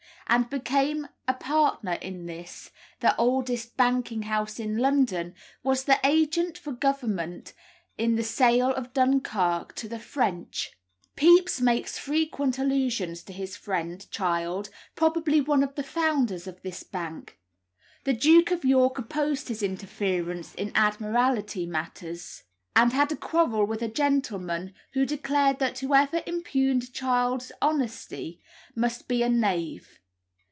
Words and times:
and 0.27 0.49
became 0.49 1.05
a 1.27 1.33
partner 1.33 1.95
in 1.95 2.25
this, 2.25 2.71
the 3.01 3.13
oldest 3.17 3.75
banking 3.75 4.21
house 4.21 4.61
in 4.61 4.77
London, 4.77 5.35
was 5.61 5.83
the 5.83 5.99
agent 6.05 6.57
for 6.57 6.71
Government 6.71 7.51
in 7.97 8.15
the 8.15 8.23
sale 8.23 8.73
of 8.73 8.93
Dunkirk 8.93 9.75
to 9.75 9.89
the 9.89 9.99
French. 9.99 10.71
Pepys 11.17 11.59
makes 11.59 11.97
frequent 11.99 12.57
allusions 12.57 13.23
to 13.23 13.33
his 13.33 13.57
friend 13.57 14.09
Child, 14.09 14.69
probably 14.95 15.41
one 15.41 15.63
of 15.63 15.75
the 15.75 15.83
founders 15.83 16.47
of 16.47 16.61
this 16.61 16.81
bank. 16.81 17.37
The 18.05 18.13
Duke 18.13 18.51
of 18.51 18.63
York 18.63 18.97
opposed 18.97 19.49
his 19.49 19.61
interference 19.61 20.55
in 20.55 20.71
Admiralty 20.73 21.65
matters, 21.65 22.43
and 22.73 22.93
had 22.93 23.11
a 23.11 23.17
quarrel 23.17 23.65
with 23.65 23.81
a 23.81 23.89
gentleman 23.89 24.73
who 24.93 25.05
declared 25.05 25.59
that 25.59 25.79
whoever 25.79 26.23
impugned 26.25 26.93
Child's 26.93 27.51
honesty 27.61 28.39
must 28.77 29.09
be 29.09 29.23
a 29.23 29.27
knave. 29.29 29.97